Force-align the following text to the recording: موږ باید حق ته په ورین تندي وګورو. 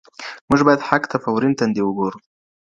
موږ 0.49 0.59
باید 0.67 0.85
حق 0.89 1.03
ته 1.11 1.17
په 1.23 1.29
ورین 1.35 1.53
تندي 1.59 1.81
وګورو. 1.83 2.19